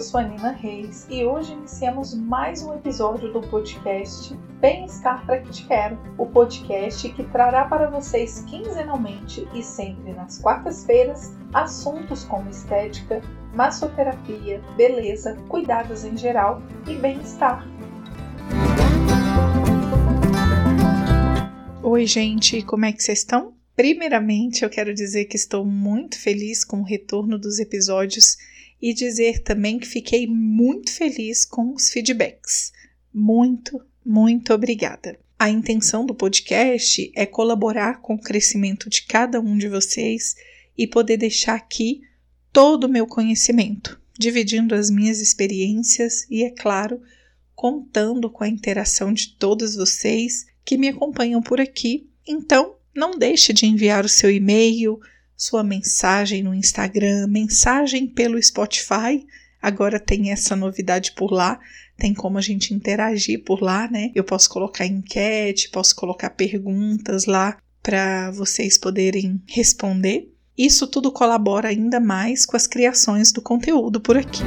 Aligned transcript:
eu 0.00 0.04
sou 0.04 0.18
a 0.18 0.22
Nina 0.22 0.52
Reis 0.52 1.06
e 1.10 1.26
hoje 1.26 1.52
iniciamos 1.52 2.14
mais 2.14 2.62
um 2.62 2.72
episódio 2.72 3.30
do 3.34 3.42
podcast 3.42 4.34
Bem-Estar 4.58 5.26
para 5.26 5.40
que 5.40 5.50
te 5.50 5.66
quero, 5.66 5.98
o 6.16 6.24
podcast 6.24 7.06
que 7.10 7.22
trará 7.24 7.66
para 7.66 7.90
vocês 7.90 8.42
quinzenalmente 8.48 9.46
e 9.52 9.62
sempre 9.62 10.14
nas 10.14 10.38
quartas-feiras 10.38 11.36
assuntos 11.52 12.24
como 12.24 12.48
estética, 12.48 13.20
massoterapia, 13.54 14.62
beleza, 14.74 15.34
cuidados 15.50 16.02
em 16.02 16.16
geral 16.16 16.62
e 16.88 16.94
bem-estar. 16.94 17.68
Oi, 21.82 22.06
gente, 22.06 22.62
como 22.62 22.86
é 22.86 22.92
que 22.94 23.02
vocês 23.02 23.18
estão? 23.18 23.52
Primeiramente, 23.76 24.62
eu 24.62 24.70
quero 24.70 24.94
dizer 24.94 25.26
que 25.26 25.36
estou 25.36 25.62
muito 25.62 26.18
feliz 26.18 26.64
com 26.64 26.80
o 26.80 26.84
retorno 26.84 27.38
dos 27.38 27.58
episódios 27.58 28.38
e 28.80 28.94
dizer 28.94 29.42
também 29.42 29.78
que 29.78 29.86
fiquei 29.86 30.26
muito 30.26 30.90
feliz 30.92 31.44
com 31.44 31.74
os 31.74 31.90
feedbacks. 31.90 32.72
Muito, 33.12 33.80
muito 34.04 34.52
obrigada. 34.54 35.18
A 35.38 35.48
intenção 35.48 36.04
do 36.04 36.14
podcast 36.14 37.10
é 37.14 37.24
colaborar 37.24 38.00
com 38.00 38.14
o 38.14 38.20
crescimento 38.20 38.90
de 38.90 39.02
cada 39.06 39.40
um 39.40 39.56
de 39.56 39.68
vocês 39.68 40.34
e 40.76 40.86
poder 40.86 41.16
deixar 41.16 41.54
aqui 41.54 42.02
todo 42.52 42.84
o 42.84 42.88
meu 42.88 43.06
conhecimento, 43.06 44.00
dividindo 44.18 44.74
as 44.74 44.90
minhas 44.90 45.20
experiências 45.20 46.26
e, 46.30 46.44
é 46.44 46.50
claro, 46.50 47.00
contando 47.54 48.30
com 48.30 48.44
a 48.44 48.48
interação 48.48 49.12
de 49.12 49.36
todos 49.36 49.74
vocês 49.74 50.46
que 50.64 50.78
me 50.78 50.88
acompanham 50.88 51.42
por 51.42 51.60
aqui. 51.60 52.08
Então, 52.26 52.76
não 52.94 53.18
deixe 53.18 53.52
de 53.52 53.66
enviar 53.66 54.04
o 54.04 54.08
seu 54.08 54.30
e-mail, 54.30 55.00
sua 55.40 55.64
mensagem 55.64 56.42
no 56.42 56.54
Instagram, 56.54 57.26
mensagem 57.26 58.06
pelo 58.06 58.40
Spotify. 58.42 59.26
Agora 59.62 59.98
tem 59.98 60.30
essa 60.30 60.54
novidade 60.54 61.12
por 61.12 61.32
lá, 61.32 61.58
tem 61.96 62.12
como 62.12 62.36
a 62.36 62.42
gente 62.42 62.74
interagir 62.74 63.42
por 63.42 63.62
lá, 63.62 63.88
né? 63.90 64.10
Eu 64.14 64.22
posso 64.22 64.50
colocar 64.50 64.84
enquete, 64.84 65.70
posso 65.70 65.96
colocar 65.96 66.28
perguntas 66.28 67.24
lá 67.24 67.56
para 67.82 68.30
vocês 68.32 68.76
poderem 68.76 69.42
responder. 69.46 70.30
Isso 70.58 70.86
tudo 70.86 71.10
colabora 71.10 71.68
ainda 71.68 71.98
mais 71.98 72.44
com 72.44 72.54
as 72.54 72.66
criações 72.66 73.32
do 73.32 73.40
conteúdo 73.40 73.98
por 73.98 74.18
aqui. 74.18 74.42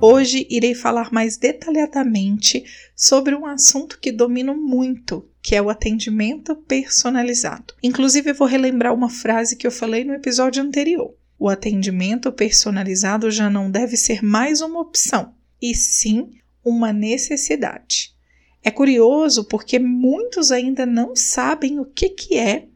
Hoje 0.00 0.44
irei 0.50 0.74
falar 0.74 1.12
mais 1.12 1.36
detalhadamente 1.36 2.64
sobre 2.96 3.32
um 3.36 3.46
assunto 3.46 4.00
que 4.00 4.10
domino 4.10 4.56
muito, 4.56 5.29
que 5.42 5.54
é 5.54 5.62
o 5.62 5.70
atendimento 5.70 6.54
personalizado. 6.54 7.74
Inclusive, 7.82 8.30
eu 8.30 8.34
vou 8.34 8.46
relembrar 8.46 8.94
uma 8.94 9.08
frase 9.08 9.56
que 9.56 9.66
eu 9.66 9.70
falei 9.70 10.04
no 10.04 10.12
episódio 10.12 10.62
anterior. 10.62 11.14
O 11.38 11.48
atendimento 11.48 12.30
personalizado 12.30 13.30
já 13.30 13.48
não 13.48 13.70
deve 13.70 13.96
ser 13.96 14.22
mais 14.22 14.60
uma 14.60 14.80
opção, 14.80 15.34
e 15.60 15.74
sim 15.74 16.38
uma 16.64 16.92
necessidade. 16.92 18.14
É 18.62 18.70
curioso 18.70 19.44
porque 19.44 19.78
muitos 19.78 20.52
ainda 20.52 20.84
não 20.84 21.16
sabem 21.16 21.80
o 21.80 21.86
que, 21.86 22.10
que 22.10 22.36
é 22.36 22.68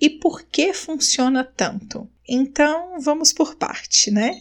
e 0.00 0.08
por 0.08 0.42
que 0.44 0.72
funciona 0.72 1.42
tanto. 1.42 2.08
Então, 2.28 3.00
vamos 3.00 3.32
por 3.32 3.56
parte, 3.56 4.10
né? 4.10 4.38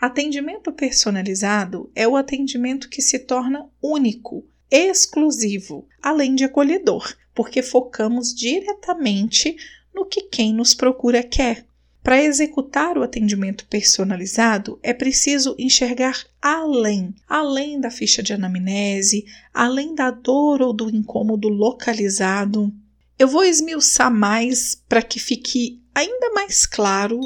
Atendimento 0.00 0.72
personalizado 0.72 1.90
é 1.94 2.06
o 2.06 2.16
atendimento 2.16 2.88
que 2.88 3.02
se 3.02 3.18
torna 3.18 3.68
único, 3.82 4.46
exclusivo, 4.70 5.86
além 6.02 6.34
de 6.34 6.44
acolhedor, 6.44 7.14
porque 7.34 7.62
focamos 7.62 8.34
diretamente 8.34 9.56
no 9.94 10.06
que 10.06 10.22
quem 10.22 10.52
nos 10.52 10.74
procura 10.74 11.22
quer. 11.22 11.66
Para 12.02 12.22
executar 12.22 12.96
o 12.96 13.02
atendimento 13.02 13.66
personalizado, 13.66 14.78
é 14.82 14.94
preciso 14.94 15.54
enxergar 15.58 16.24
além, 16.40 17.14
além 17.28 17.78
da 17.78 17.90
ficha 17.90 18.22
de 18.22 18.32
anamnese, 18.32 19.26
além 19.52 19.94
da 19.94 20.10
dor 20.10 20.62
ou 20.62 20.72
do 20.72 20.88
incômodo 20.88 21.48
localizado. 21.48 22.72
Eu 23.18 23.28
vou 23.28 23.44
esmiuçar 23.44 24.10
mais 24.10 24.82
para 24.88 25.02
que 25.02 25.18
fique 25.18 25.82
ainda 25.94 26.32
mais 26.32 26.64
claro 26.64 27.20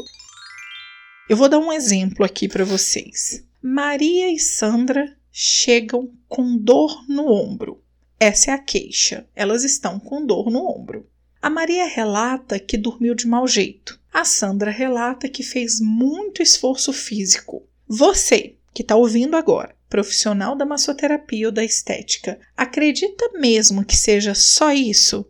eu 1.27 1.39
vou 1.39 1.49
dar 1.49 1.59
um 1.59 1.73
exemplo 1.73 2.23
aqui 2.23 2.47
para 2.47 2.67
vocês. 2.67 3.43
Maria 3.63 4.31
e 4.31 4.39
Sandra 4.39 5.17
chegam 5.37 6.13
com 6.29 6.57
dor 6.57 7.05
no 7.09 7.27
ombro. 7.27 7.83
Essa 8.21 8.53
é 8.53 8.55
a 8.55 8.59
queixa. 8.59 9.27
Elas 9.35 9.65
estão 9.65 9.99
com 9.99 10.25
dor 10.25 10.49
no 10.49 10.65
ombro. 10.65 11.11
A 11.43 11.51
Maria 11.51 11.87
relata 11.87 12.57
que 12.61 12.79
dormiu 12.79 13.17
de 13.17 13.27
mau 13.27 13.45
jeito. 13.49 14.01
A 14.13 14.25
Sandra 14.25 14.71
relata 14.71 15.29
que 15.29 15.43
fez 15.43 15.81
muito 15.81 16.41
esforço 16.41 16.93
físico. 16.93 17.67
Você, 17.89 18.55
que 18.73 18.83
está 18.83 18.95
ouvindo 18.95 19.37
agora, 19.37 19.75
profissional 19.89 20.55
da 20.55 20.65
massoterapia 20.65 21.49
ou 21.49 21.53
da 21.53 21.65
estética, 21.65 22.39
acredita 22.57 23.33
mesmo 23.35 23.85
que 23.85 23.97
seja 23.97 24.37
só 24.37 24.73
isso? 24.73 25.27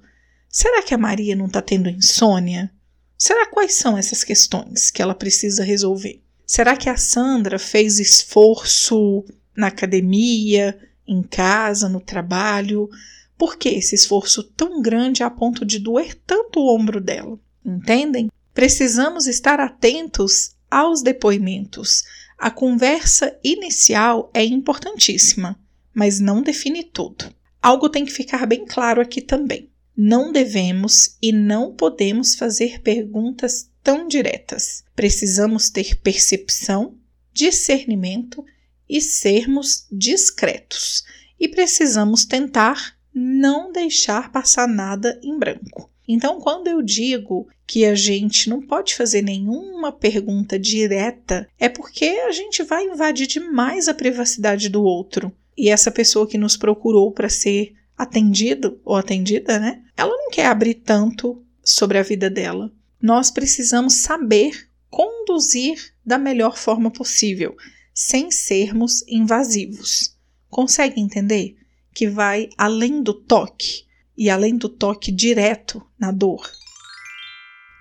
Será 0.51 0.83
que 0.83 0.93
a 0.93 0.99
Maria 0.99 1.35
não 1.35 1.47
está 1.47 1.63
tendo 1.63 1.89
insônia? 1.89 2.71
Será 3.17 3.47
quais 3.47 3.73
são 3.73 3.97
essas 3.97 4.23
questões 4.23 4.91
que 4.91 5.01
ela 5.01 5.15
precisa 5.15 5.65
resolver? 5.65 6.23
Será 6.47 6.77
que 6.77 6.91
a 6.91 6.97
Sandra 6.99 7.59
fez 7.59 7.99
esforço 7.99 9.25
na 9.57 9.69
academia, 9.69 10.79
em 11.07 11.23
casa, 11.23 11.89
no 11.89 12.01
trabalho? 12.01 12.89
Por 13.37 13.57
que 13.57 13.69
esse 13.69 13.95
esforço 13.95 14.43
tão 14.43 14.81
grande 14.81 15.23
a 15.23 15.31
ponto 15.31 15.65
de 15.65 15.79
doer 15.79 16.15
tanto 16.27 16.61
o 16.61 16.75
ombro 16.75 17.01
dela? 17.01 17.39
Entendem? 17.65 18.31
Precisamos 18.53 19.27
estar 19.27 19.59
atentos 19.59 20.55
aos 20.71 21.03
depoimentos. 21.03 22.05
A 22.39 22.51
conversa 22.51 23.37
inicial 23.43 24.31
é 24.35 24.45
importantíssima, 24.45 25.59
mas 25.93 26.21
não 26.21 26.43
define 26.43 26.85
tudo. 26.85 27.33
Algo 27.61 27.89
tem 27.89 28.05
que 28.05 28.13
ficar 28.13 28.47
bem 28.47 28.65
claro 28.65 29.01
aqui 29.01 29.21
também. 29.21 29.71
Não 29.97 30.33
devemos 30.33 31.17
e 31.23 31.33
não 31.33 31.73
podemos 31.73 32.35
fazer 32.35 32.81
perguntas 32.83 33.71
tão 33.83 34.09
diretas. 34.09 34.85
Precisamos 34.95 35.71
ter 35.71 35.97
percepção, 36.01 36.95
discernimento 37.33 38.45
e 38.89 39.01
sermos 39.01 39.87
discretos. 39.91 41.05
E 41.39 41.49
precisamos 41.49 42.25
tentar 42.25 42.97
não 43.13 43.73
deixar 43.73 44.33
passar 44.33 44.67
nada 44.67 45.19
em 45.23 45.39
branco. 45.39 45.91
Então, 46.07 46.41
quando 46.41 46.69
eu 46.69 46.83
digo 46.83 47.49
que 47.67 47.85
a 47.85 47.95
gente 47.95 48.51
não 48.51 48.61
pode 48.61 48.95
fazer 48.95 49.23
nenhuma 49.23 49.91
pergunta 49.91 50.59
direta, 50.59 51.49
é 51.59 51.69
porque 51.69 52.05
a 52.05 52.31
gente 52.31 52.63
vai 52.63 52.85
invadir 52.85 53.27
demais 53.27 53.89
a 53.89 53.95
privacidade 53.95 54.69
do 54.69 54.83
outro. 54.83 55.33
E 55.57 55.71
essa 55.71 55.91
pessoa 55.91 56.27
que 56.27 56.37
nos 56.37 56.57
procurou 56.57 57.11
para 57.13 57.29
ser 57.29 57.75
atendido 57.97 58.81
ou 58.85 58.97
atendida, 58.97 59.59
né? 59.59 59.83
Ela 59.97 60.15
não 60.17 60.29
quer 60.31 60.47
abrir 60.47 60.75
tanto 60.75 61.43
sobre 61.63 61.97
a 61.97 62.03
vida 62.03 62.29
dela. 62.29 62.71
Nós 63.01 63.31
precisamos 63.31 63.95
saber 63.95 64.69
conduzir 64.91 65.93
da 66.05 66.19
melhor 66.19 66.57
forma 66.57 66.91
possível, 66.91 67.57
sem 67.95 68.31
sermos 68.31 69.07
invasivos. 69.07 70.19
Consegue 70.51 71.01
entender 71.01 71.57
que 71.95 72.09
vai 72.09 72.51
além 72.59 73.03
do 73.03 73.15
toque 73.15 73.85
e 74.19 74.29
além 74.29 74.57
do 74.57 74.69
toque 74.69 75.13
direto 75.13 75.81
na 75.99 76.11
dor? 76.11 76.51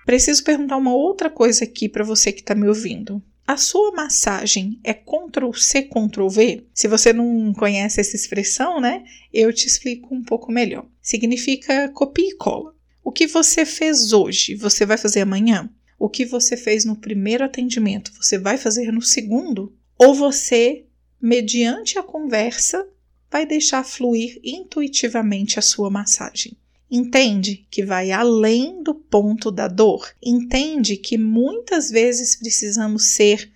Preciso 0.06 0.44
perguntar 0.44 0.76
uma 0.76 0.94
outra 0.94 1.28
coisa 1.28 1.64
aqui 1.64 1.88
para 1.88 2.04
você 2.04 2.30
que 2.30 2.40
está 2.40 2.54
me 2.54 2.68
ouvindo. 2.68 3.20
A 3.46 3.56
sua 3.56 3.92
massagem 3.92 4.80
é 4.82 4.94
Ctrl 4.94 5.52
C, 5.52 5.82
Ctrl 5.82 6.28
V? 6.28 6.66
Se 6.72 6.88
você 6.88 7.12
não 7.12 7.52
conhece 7.52 8.00
essa 8.00 8.16
expressão, 8.16 8.80
né? 8.80 9.04
Eu 9.32 9.52
te 9.52 9.66
explico 9.66 10.14
um 10.14 10.22
pouco 10.22 10.50
melhor. 10.50 10.86
Significa 11.02 11.90
copia 11.90 12.30
e 12.30 12.36
cola. 12.36 12.74
O 13.02 13.12
que 13.12 13.26
você 13.26 13.66
fez 13.66 14.12
hoje, 14.12 14.54
você 14.54 14.86
vai 14.86 14.96
fazer 14.96 15.20
amanhã? 15.20 15.68
O 15.98 16.08
que 16.08 16.24
você 16.24 16.56
fez 16.56 16.86
no 16.86 16.96
primeiro 16.96 17.44
atendimento, 17.44 18.12
você 18.14 18.38
vai 18.38 18.56
fazer 18.56 18.90
no 18.90 19.02
segundo? 19.02 19.74
Ou 19.98 20.14
você, 20.14 20.84
mediante 21.20 21.98
a 21.98 22.02
conversa, 22.02 22.86
vai 23.30 23.46
deixar 23.46 23.84
fluir 23.84 24.40
intuitivamente 24.42 25.58
a 25.58 25.62
sua 25.62 25.90
massagem? 25.90 26.56
Entende 26.90 27.66
que 27.70 27.84
vai 27.84 28.12
além 28.12 28.82
do 28.82 28.94
ponto 28.94 29.50
da 29.50 29.66
dor. 29.66 30.12
Entende 30.22 30.96
que 30.96 31.18
muitas 31.18 31.90
vezes 31.90 32.36
precisamos 32.36 33.14
ser 33.14 33.52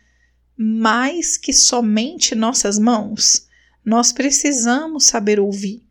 mais 0.57 1.37
que 1.37 1.53
somente 1.53 2.35
nossas 2.35 2.79
mãos. 2.79 3.47
Nós 3.85 4.13
precisamos 4.13 5.05
saber 5.07 5.39
ouvir, 5.39 5.83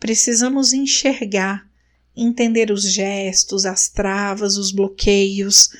precisamos 0.00 0.72
enxergar, 0.72 1.70
entender 2.16 2.72
os 2.72 2.82
gestos, 2.82 3.64
as 3.64 3.88
travas, 3.88 4.56
os 4.56 4.72
bloqueios, 4.72 5.70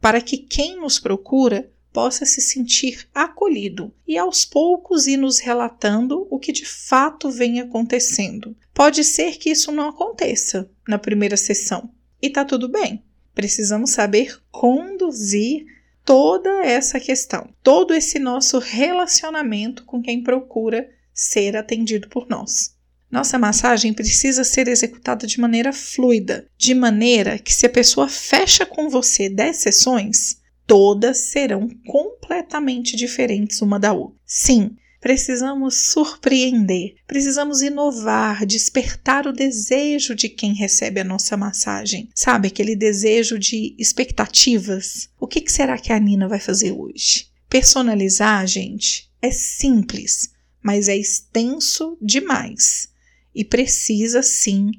para 0.00 0.20
que 0.20 0.38
quem 0.38 0.80
nos 0.80 0.98
procura 0.98 1.70
possa 1.98 2.24
se 2.24 2.40
sentir 2.40 3.08
acolhido 3.12 3.92
e 4.06 4.16
aos 4.16 4.44
poucos 4.44 5.08
ir 5.08 5.16
nos 5.16 5.40
relatando 5.40 6.28
o 6.30 6.38
que 6.38 6.52
de 6.52 6.64
fato 6.64 7.28
vem 7.28 7.58
acontecendo. 7.58 8.56
Pode 8.72 9.02
ser 9.02 9.36
que 9.36 9.50
isso 9.50 9.72
não 9.72 9.88
aconteça 9.88 10.70
na 10.86 10.96
primeira 10.96 11.36
sessão 11.36 11.90
e 12.22 12.30
tá 12.30 12.44
tudo 12.44 12.68
bem. 12.68 13.02
Precisamos 13.34 13.90
saber 13.90 14.40
conduzir 14.48 15.66
toda 16.04 16.64
essa 16.64 17.00
questão, 17.00 17.52
todo 17.64 17.92
esse 17.92 18.20
nosso 18.20 18.60
relacionamento 18.60 19.84
com 19.84 20.00
quem 20.00 20.22
procura 20.22 20.88
ser 21.12 21.56
atendido 21.56 22.08
por 22.08 22.28
nós. 22.28 22.76
Nossa 23.10 23.40
massagem 23.40 23.92
precisa 23.92 24.44
ser 24.44 24.68
executada 24.68 25.26
de 25.26 25.40
maneira 25.40 25.72
fluida, 25.72 26.46
de 26.56 26.76
maneira 26.76 27.40
que 27.40 27.52
se 27.52 27.66
a 27.66 27.70
pessoa 27.70 28.06
fecha 28.06 28.64
com 28.64 28.88
você 28.88 29.28
10 29.28 29.56
sessões, 29.56 30.37
todas 30.68 31.16
serão 31.16 31.66
completamente 31.86 32.94
diferentes 32.94 33.62
uma 33.62 33.80
da 33.80 33.94
outra. 33.94 34.20
Sim, 34.26 34.76
precisamos 35.00 35.86
surpreender, 35.86 36.96
precisamos 37.06 37.62
inovar, 37.62 38.44
despertar 38.44 39.26
o 39.26 39.32
desejo 39.32 40.14
de 40.14 40.28
quem 40.28 40.52
recebe 40.52 41.00
a 41.00 41.04
nossa 41.04 41.38
massagem. 41.38 42.10
Sabe, 42.14 42.48
aquele 42.48 42.76
desejo 42.76 43.38
de 43.38 43.74
expectativas? 43.78 45.08
O 45.18 45.26
que 45.26 45.42
será 45.50 45.78
que 45.78 45.90
a 45.90 45.98
Nina 45.98 46.28
vai 46.28 46.38
fazer 46.38 46.72
hoje? 46.72 47.28
Personalizar, 47.48 48.46
gente, 48.46 49.10
é 49.22 49.30
simples, 49.30 50.32
mas 50.62 50.86
é 50.86 50.96
extenso 50.96 51.96
demais 52.00 52.90
e 53.34 53.42
precisa 53.42 54.22
sim 54.22 54.70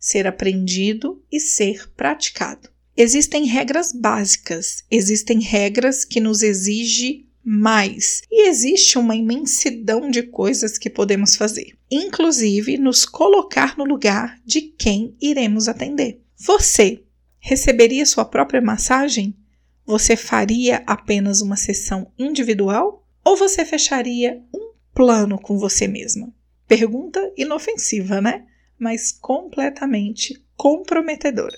ser 0.00 0.26
aprendido 0.26 1.22
e 1.30 1.38
ser 1.38 1.88
praticado. 1.90 2.68
Existem 2.96 3.44
regras 3.44 3.92
básicas, 3.92 4.82
existem 4.90 5.40
regras 5.40 6.02
que 6.02 6.18
nos 6.18 6.42
exigem 6.42 7.26
mais 7.44 8.22
e 8.30 8.48
existe 8.48 8.98
uma 8.98 9.14
imensidão 9.14 10.10
de 10.10 10.22
coisas 10.22 10.78
que 10.78 10.88
podemos 10.88 11.36
fazer, 11.36 11.76
inclusive 11.90 12.78
nos 12.78 13.04
colocar 13.04 13.76
no 13.76 13.84
lugar 13.84 14.40
de 14.44 14.62
quem 14.62 15.14
iremos 15.20 15.68
atender. 15.68 16.22
Você 16.38 17.04
receberia 17.38 18.06
sua 18.06 18.24
própria 18.24 18.62
massagem? 18.62 19.36
Você 19.84 20.16
faria 20.16 20.82
apenas 20.86 21.40
uma 21.40 21.54
sessão 21.54 22.10
individual 22.18 23.06
ou 23.22 23.36
você 23.36 23.64
fecharia 23.64 24.42
um 24.54 24.72
plano 24.94 25.38
com 25.38 25.58
você 25.58 25.86
mesma? 25.86 26.34
Pergunta 26.66 27.20
inofensiva, 27.36 28.20
né? 28.20 28.46
Mas 28.78 29.12
completamente 29.12 30.42
comprometedora. 30.56 31.56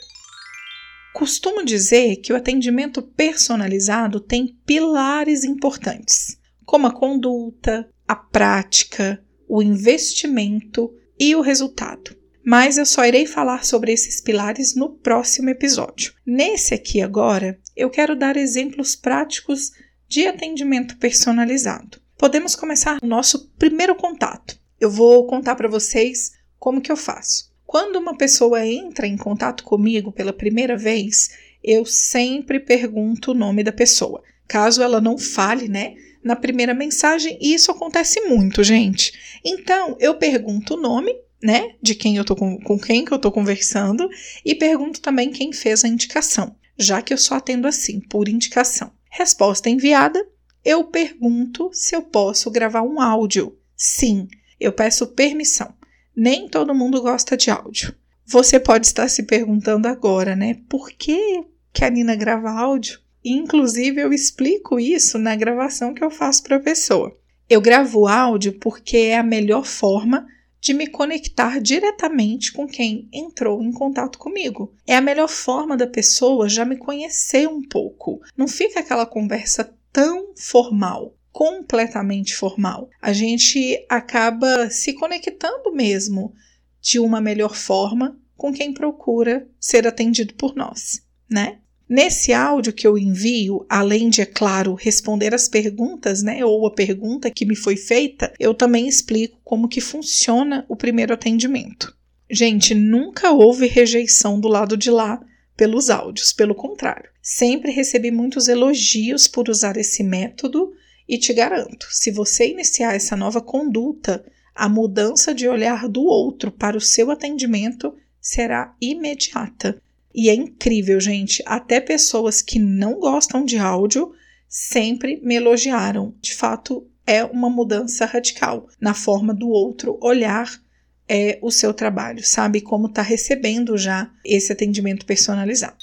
Costumo 1.15 1.65
dizer 1.65 2.17
que 2.17 2.33
o 2.33 2.37
atendimento 2.37 3.03
personalizado 3.03 4.21
tem 4.21 4.57
pilares 4.65 5.45
importantes, 5.45 6.39
como 6.65 6.87
a 6.87 6.93
conduta, 6.93 7.89
a 8.07 8.15
prática, 8.15 9.23
o 9.49 9.63
investimento 9.63 10.93
e 11.19 11.35
o 11.35 11.41
resultado. 11.41 12.17
Mas 12.45 12.79
eu 12.79 12.87
só 12.87 13.05
irei 13.05 13.27
falar 13.27 13.65
sobre 13.65 13.93
esses 13.93 14.21
pilares 14.21 14.75
no 14.75 14.91
próximo 14.91 15.51
episódio. 15.51 16.13
Nesse 16.25 16.75
aqui 16.75 17.03
agora, 17.03 17.59
eu 17.77 17.91
quero 17.91 18.17
dar 18.17 18.37
exemplos 18.37 18.97
práticos 18.97 19.71
de 20.09 20.27
atendimento 20.27 20.97
personalizado. 20.97 22.01
Podemos 22.17 22.55
começar 22.55 22.99
o 23.03 23.07
nosso 23.07 23.51
primeiro 23.59 23.95
contato, 23.95 24.59
eu 24.81 24.91
vou 24.91 25.27
contar 25.27 25.57
para 25.57 25.69
vocês 25.69 26.33
como 26.59 26.81
que 26.81 26.91
eu 26.91 26.97
faço. 26.97 27.48
Quando 27.69 27.97
uma 27.97 28.17
pessoa 28.17 28.67
entra 28.67 29.07
em 29.07 29.19
contato 29.19 29.63
comigo 29.63 30.11
pela 30.11 30.33
primeira 30.33 30.75
vez, 30.75 31.33
eu 31.63 31.85
sempre 31.85 32.59
pergunto 32.59 33.33
o 33.33 33.35
nome 33.35 33.63
da 33.63 33.71
pessoa. 33.71 34.23
Caso 34.49 34.83
ela 34.83 35.03
não 35.03 35.19
fale, 35.19 35.69
né, 35.69 35.95
na 36.25 36.35
primeira 36.35 36.73
mensagem, 36.73 37.37
e 37.39 37.53
isso 37.53 37.71
acontece 37.71 38.23
muito, 38.23 38.65
gente. 38.65 39.13
Então, 39.45 39.99
eu 40.01 40.15
pergunto 40.15 40.77
o 40.77 40.81
nome, 40.81 41.15
né, 41.43 41.75
de 41.83 41.95
quem 41.95 42.17
eu 42.17 42.25
tô 42.25 42.35
com, 42.35 42.59
com 42.59 42.79
quem 42.79 43.05
que 43.05 43.13
eu 43.13 43.19
tô 43.19 43.31
conversando 43.31 44.09
e 44.43 44.55
pergunto 44.55 45.03
também 45.03 45.31
quem 45.31 45.53
fez 45.53 45.85
a 45.85 45.89
indicação, 45.89 46.57
já 46.79 47.03
que 47.03 47.13
eu 47.13 47.19
só 47.19 47.35
atendo 47.35 47.69
assim, 47.69 48.01
por 48.01 48.31
indicação. 48.31 48.91
Resposta 49.11 49.69
enviada, 49.69 50.27
eu 50.65 50.85
pergunto 50.85 51.69
se 51.75 51.95
eu 51.95 52.01
posso 52.01 52.51
gravar 52.51 52.81
um 52.81 52.99
áudio. 52.99 53.59
Sim, 53.77 54.27
eu 54.59 54.73
peço 54.73 55.09
permissão. 55.09 55.77
Nem 56.21 56.49
todo 56.49 56.75
mundo 56.75 57.01
gosta 57.01 57.37
de 57.37 57.49
áudio. 57.49 57.95
Você 58.27 58.59
pode 58.59 58.87
estar 58.87 59.07
se 59.07 59.23
perguntando 59.23 59.87
agora, 59.87 60.35
né? 60.35 60.59
Por 60.69 60.91
que, 60.91 61.45
que 61.73 61.85
a 61.85 61.89
Nina 61.89 62.17
grava 62.17 62.51
áudio? 62.51 62.99
Inclusive, 63.25 64.01
eu 64.01 64.13
explico 64.13 64.81
isso 64.81 65.17
na 65.17 65.37
gravação 65.37 65.95
que 65.95 66.03
eu 66.03 66.11
faço 66.11 66.43
para 66.43 66.57
a 66.57 66.61
pessoa. 66.61 67.17
Eu 67.49 67.61
gravo 67.61 68.09
áudio 68.09 68.59
porque 68.59 68.97
é 68.97 69.17
a 69.17 69.23
melhor 69.23 69.65
forma 69.65 70.27
de 70.61 70.75
me 70.75 70.89
conectar 70.89 71.61
diretamente 71.61 72.53
com 72.53 72.67
quem 72.67 73.09
entrou 73.13 73.63
em 73.63 73.71
contato 73.71 74.19
comigo. 74.19 74.75
É 74.85 74.97
a 74.97 75.01
melhor 75.01 75.29
forma 75.29 75.77
da 75.77 75.87
pessoa 75.87 76.49
já 76.49 76.65
me 76.65 76.77
conhecer 76.77 77.47
um 77.47 77.63
pouco. 77.63 78.21
Não 78.37 78.49
fica 78.49 78.81
aquela 78.81 79.07
conversa 79.07 79.73
tão 79.93 80.35
formal 80.37 81.15
completamente 81.39 82.35
formal. 82.35 82.91
A 83.01 83.13
gente 83.13 83.87
acaba 83.89 84.69
se 84.71 84.93
conectando 84.95 85.73
mesmo 85.73 86.35
de 86.81 86.99
uma 86.99 87.21
melhor 87.21 87.55
forma 87.55 88.19
com 88.37 88.53
quem 88.53 88.75
procura 88.75 89.49
ser 89.61 89.87
atendido 89.87 90.35
por 90.35 90.57
nós, 90.57 91.01
né? 91.31 91.61
Nesse 91.89 92.33
áudio 92.33 92.73
que 92.73 92.85
eu 92.85 92.99
envio, 92.99 93.65
além 93.69 94.09
de, 94.09 94.21
é 94.21 94.27
claro, 94.27 94.75
responder 94.75 95.33
as 95.33 95.49
perguntas, 95.49 96.25
né, 96.25 96.45
ou 96.45 96.67
a 96.67 96.75
pergunta 96.75 97.31
que 97.31 97.47
me 97.47 97.55
foi 97.55 97.77
feita, 97.77 98.33
eu 98.41 98.53
também 98.53 98.89
explico 98.89 99.39
como 99.45 99.69
que 99.69 99.81
funciona 99.81 100.67
o 100.69 100.75
primeiro 100.75 101.15
atendimento. 101.15 101.97
Gente, 102.29 102.75
nunca 102.75 103.31
houve 103.31 103.69
rejeição 103.69 104.41
do 104.41 104.49
lado 104.49 104.77
de 104.77 104.91
lá 104.91 105.25
pelos 105.57 105.89
áudios, 105.89 106.33
pelo 106.33 106.55
contrário. 106.55 107.09
Sempre 107.23 107.71
recebi 107.71 108.11
muitos 108.11 108.49
elogios 108.49 109.29
por 109.29 109.49
usar 109.49 109.77
esse 109.77 110.03
método 110.03 110.73
e 111.09 111.17
te 111.17 111.33
garanto, 111.33 111.87
se 111.91 112.11
você 112.11 112.49
iniciar 112.49 112.95
essa 112.95 113.17
nova 113.17 113.41
conduta, 113.41 114.25
a 114.55 114.69
mudança 114.69 115.33
de 115.33 115.49
olhar 115.49 115.89
do 115.89 116.03
outro 116.03 116.53
para 116.53 116.77
o 116.77 116.81
seu 116.81 117.11
atendimento 117.11 117.95
será 118.21 118.75
imediata. 118.81 119.81
E 120.15 120.29
é 120.29 120.35
incrível, 120.35 121.01
gente. 121.01 121.43
Até 121.47 121.81
pessoas 121.81 122.43
que 122.43 122.59
não 122.59 122.99
gostam 122.99 123.45
de 123.45 123.57
áudio 123.57 124.13
sempre 124.49 125.21
me 125.23 125.37
elogiaram. 125.37 126.15
De 126.21 126.35
fato, 126.35 126.87
é 127.07 127.25
uma 127.25 127.49
mudança 127.49 128.05
radical 128.05 128.69
na 128.81 128.93
forma 128.93 129.33
do 129.33 129.49
outro 129.49 129.97
olhar 130.03 130.61
é, 131.09 131.39
o 131.41 131.51
seu 131.51 131.73
trabalho, 131.73 132.23
sabe? 132.23 132.61
Como 132.61 132.89
está 132.89 133.01
recebendo 133.01 133.79
já 133.79 134.11
esse 134.25 134.53
atendimento 134.53 135.07
personalizado. 135.07 135.77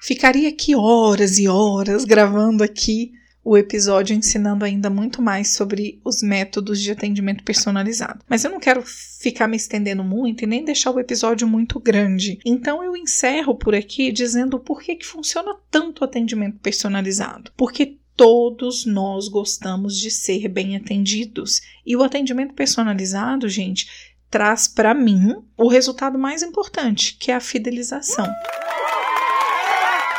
Ficaria 0.00 0.48
aqui 0.48 0.74
horas 0.74 1.38
e 1.38 1.46
horas 1.46 2.04
gravando 2.04 2.64
aqui 2.64 3.12
o 3.44 3.56
episódio 3.56 4.14
ensinando 4.14 4.64
ainda 4.64 4.88
muito 4.88 5.20
mais 5.20 5.54
sobre 5.54 6.00
os 6.04 6.22
métodos 6.22 6.80
de 6.80 6.90
atendimento 6.90 7.42
personalizado. 7.42 8.24
Mas 8.28 8.44
eu 8.44 8.50
não 8.50 8.60
quero 8.60 8.82
ficar 8.84 9.48
me 9.48 9.56
estendendo 9.56 10.04
muito 10.04 10.44
e 10.44 10.46
nem 10.46 10.64
deixar 10.64 10.90
o 10.90 11.00
episódio 11.00 11.46
muito 11.46 11.80
grande. 11.80 12.38
Então 12.44 12.82
eu 12.82 12.96
encerro 12.96 13.54
por 13.54 13.74
aqui 13.74 14.12
dizendo 14.12 14.58
por 14.58 14.80
que, 14.80 14.96
que 14.96 15.06
funciona 15.06 15.56
tanto 15.70 16.00
o 16.00 16.04
atendimento 16.04 16.58
personalizado. 16.60 17.50
Porque 17.56 17.98
todos 18.16 18.84
nós 18.84 19.28
gostamos 19.28 19.98
de 19.98 20.10
ser 20.10 20.48
bem 20.48 20.76
atendidos. 20.76 21.60
E 21.84 21.96
o 21.96 22.02
atendimento 22.02 22.54
personalizado, 22.54 23.48
gente, 23.48 23.88
traz 24.30 24.68
para 24.68 24.94
mim 24.94 25.36
o 25.56 25.68
resultado 25.68 26.18
mais 26.18 26.42
importante, 26.42 27.16
que 27.18 27.30
é 27.30 27.34
a 27.34 27.40
fidelização. 27.40 28.26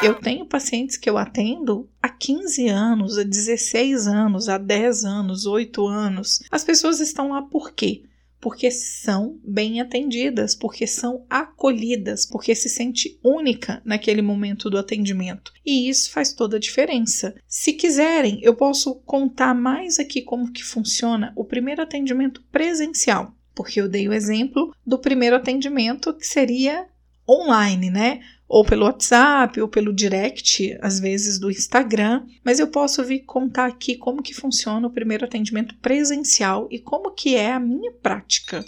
Eu 0.02 0.16
tenho 0.16 0.46
pacientes 0.46 0.98
que 0.98 1.10
eu 1.10 1.18
atendo 1.18 1.90
há 2.02 2.10
15 2.10 2.68
anos, 2.68 3.18
há 3.18 3.24
16 3.24 4.08
anos, 4.08 4.50
há 4.50 4.58
10 4.58 5.06
anos, 5.06 5.46
8 5.46 5.88
anos. 5.88 6.44
As 6.52 6.64
pessoas 6.64 7.00
estão 7.00 7.30
lá 7.30 7.42
por 7.42 7.72
quê? 7.74 8.04
Porque 8.42 8.70
são 8.70 9.40
bem 9.42 9.80
atendidas, 9.80 10.54
porque 10.54 10.86
são 10.86 11.26
acolhidas, 11.30 12.26
porque 12.26 12.54
se 12.54 12.68
sente 12.68 13.18
única 13.24 13.82
naquele 13.86 14.22
momento 14.22 14.70
do 14.70 14.78
atendimento. 14.78 15.54
E 15.66 15.88
isso 15.88 16.12
faz 16.12 16.34
toda 16.34 16.58
a 16.58 16.60
diferença. 16.60 17.34
Se 17.48 17.72
quiserem, 17.72 18.40
eu 18.42 18.54
posso 18.54 18.96
contar 19.06 19.54
mais 19.54 20.00
aqui 20.00 20.22
como 20.22 20.52
que 20.52 20.64
funciona 20.64 21.32
o 21.38 21.46
primeiro 21.46 21.82
atendimento 21.82 22.44
presencial, 22.52 23.34
porque 23.56 23.80
eu 23.80 23.88
dei 23.88 24.10
o 24.10 24.14
exemplo 24.14 24.76
do 24.86 25.00
primeiro 25.00 25.38
atendimento 25.38 26.14
que 26.14 26.28
seria 26.28 26.86
online, 27.28 27.90
né? 27.90 28.20
Ou 28.54 28.64
pelo 28.64 28.86
WhatsApp, 28.86 29.60
ou 29.60 29.68
pelo 29.68 29.92
direct, 29.92 30.78
às 30.80 31.00
vezes 31.00 31.40
do 31.40 31.50
Instagram, 31.50 32.22
mas 32.46 32.60
eu 32.60 32.68
posso 32.68 33.04
vir 33.04 33.22
contar 33.22 33.66
aqui 33.66 33.96
como 33.96 34.22
que 34.22 34.32
funciona 34.32 34.86
o 34.86 34.92
primeiro 34.92 35.26
atendimento 35.26 35.74
presencial 35.82 36.68
e 36.70 36.78
como 36.78 37.10
que 37.10 37.36
é 37.36 37.52
a 37.52 37.60
minha 37.60 37.92
prática. 37.92 38.64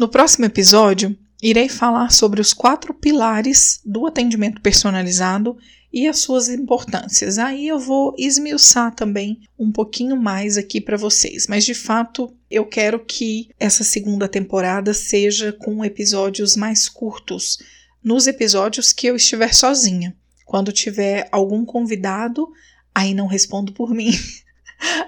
No 0.00 0.08
próximo 0.08 0.46
episódio, 0.46 1.16
irei 1.40 1.68
falar 1.68 2.10
sobre 2.10 2.40
os 2.40 2.52
quatro 2.52 2.92
pilares 2.92 3.80
do 3.84 4.04
atendimento 4.04 4.60
personalizado 4.60 5.56
e 5.92 6.08
as 6.08 6.18
suas 6.18 6.48
importâncias. 6.48 7.38
Aí 7.38 7.68
eu 7.68 7.78
vou 7.78 8.16
esmiuçar 8.18 8.92
também 8.96 9.42
um 9.56 9.70
pouquinho 9.70 10.16
mais 10.16 10.56
aqui 10.56 10.80
para 10.80 10.96
vocês, 10.96 11.46
mas 11.46 11.64
de 11.64 11.72
fato 11.72 12.34
eu 12.50 12.66
quero 12.66 12.98
que 12.98 13.48
essa 13.60 13.84
segunda 13.84 14.26
temporada 14.26 14.92
seja 14.92 15.52
com 15.52 15.84
episódios 15.84 16.56
mais 16.56 16.88
curtos 16.88 17.58
nos 18.06 18.28
episódios 18.28 18.92
que 18.92 19.08
eu 19.08 19.16
estiver 19.16 19.52
sozinha. 19.52 20.16
Quando 20.44 20.70
tiver 20.70 21.28
algum 21.32 21.64
convidado, 21.64 22.48
aí 22.94 23.12
não 23.12 23.26
respondo 23.26 23.72
por 23.72 23.92
mim. 23.92 24.12